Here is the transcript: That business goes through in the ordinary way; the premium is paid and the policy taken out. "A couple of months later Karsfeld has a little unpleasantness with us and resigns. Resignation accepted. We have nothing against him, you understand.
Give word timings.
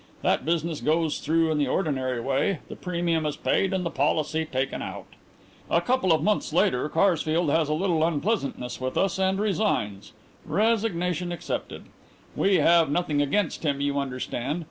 That 0.23 0.45
business 0.45 0.81
goes 0.81 1.19
through 1.19 1.51
in 1.51 1.59
the 1.59 1.67
ordinary 1.67 2.19
way; 2.19 2.57
the 2.69 2.75
premium 2.75 3.23
is 3.23 3.37
paid 3.37 3.71
and 3.71 3.85
the 3.85 3.91
policy 3.91 4.45
taken 4.45 4.81
out. 4.81 5.05
"A 5.69 5.79
couple 5.79 6.11
of 6.11 6.23
months 6.23 6.51
later 6.51 6.89
Karsfeld 6.89 7.51
has 7.51 7.69
a 7.69 7.75
little 7.75 8.03
unpleasantness 8.03 8.81
with 8.81 8.97
us 8.97 9.19
and 9.19 9.39
resigns. 9.39 10.13
Resignation 10.43 11.31
accepted. 11.31 11.83
We 12.35 12.55
have 12.55 12.89
nothing 12.89 13.21
against 13.21 13.61
him, 13.63 13.79
you 13.79 13.99
understand. 13.99 14.59